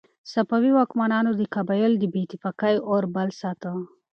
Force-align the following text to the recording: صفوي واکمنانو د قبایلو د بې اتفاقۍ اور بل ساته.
صفوي 0.31 0.71
واکمنانو 0.73 1.31
د 1.35 1.41
قبایلو 1.55 1.99
د 2.01 2.05
بې 2.13 2.21
اتفاقۍ 2.25 2.75
اور 2.89 3.03
بل 3.15 3.29
ساته. 3.41 3.71